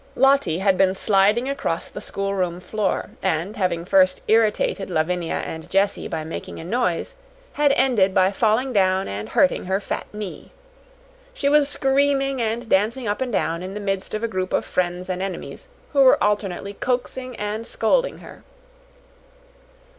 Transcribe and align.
Lottie 0.15 0.57
had 0.57 0.79
been 0.79 0.95
sliding 0.95 1.47
across 1.47 1.87
the 1.87 2.01
schoolroom 2.01 2.59
floor, 2.59 3.11
and, 3.21 3.55
having 3.55 3.85
first 3.85 4.23
irritated 4.27 4.89
Lavinia 4.89 5.35
and 5.45 5.69
Jessie 5.69 6.07
by 6.07 6.23
making 6.23 6.59
a 6.59 6.63
noise, 6.63 7.13
had 7.53 7.71
ended 7.73 8.11
by 8.11 8.31
falling 8.31 8.73
down 8.73 9.07
and 9.07 9.29
hurting 9.29 9.65
her 9.65 9.79
fat 9.79 10.07
knee. 10.11 10.51
She 11.35 11.49
was 11.49 11.69
screaming 11.69 12.41
and 12.41 12.67
dancing 12.67 13.07
up 13.07 13.21
and 13.21 13.31
down 13.31 13.61
in 13.61 13.75
the 13.75 13.79
midst 13.79 14.15
of 14.15 14.23
a 14.23 14.27
group 14.27 14.53
of 14.53 14.65
friends 14.65 15.07
and 15.07 15.21
enemies, 15.21 15.67
who 15.93 16.01
were 16.01 16.17
alternately 16.23 16.73
coaxing 16.73 17.35
and 17.35 17.67
scolding 17.67 18.17
her. 18.25 18.43